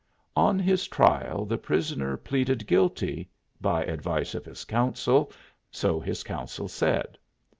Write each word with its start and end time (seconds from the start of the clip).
On 0.35 0.57
his 0.57 0.87
trial 0.87 1.45
the 1.45 1.59
prisoner 1.59 2.17
pleaded 2.17 2.65
guilty 2.65 3.29
"by 3.61 3.83
advice 3.83 4.33
of 4.33 4.45
his 4.45 4.65
counsel," 4.65 5.31
so 5.69 5.99
his 5.99 6.23
counsel 6.23 6.67
said. 6.67 7.19